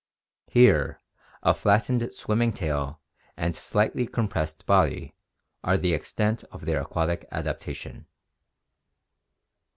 Here 0.47 0.99
a 1.43 1.53
flattened 1.53 2.11
swimming 2.11 2.53
tail 2.53 2.99
and 3.37 3.55
slightly 3.55 4.07
compressed 4.07 4.65
body 4.65 5.13
are 5.63 5.77
the 5.77 5.93
extent 5.93 6.43
of 6.45 6.65
their 6.65 6.81
aquatic 6.81 7.27
adaptation. 7.31 8.07